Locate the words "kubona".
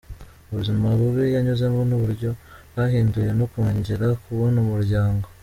4.23-4.57